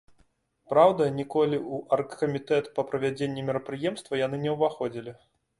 Праўда, 0.71 1.03
ніколі 1.17 1.57
ў 1.73 1.99
аргкамітэт 1.99 2.71
па 2.79 2.87
правядзенні 2.89 3.47
мерапрыемства 3.51 4.13
яны 4.25 4.43
не 4.49 4.57
ўваходзілі. 4.57 5.19